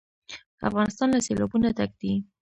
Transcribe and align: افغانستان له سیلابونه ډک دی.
افغانستان 0.67 1.07
له 1.13 1.19
سیلابونه 1.27 1.67
ډک 1.77 1.91
دی. 2.01 2.13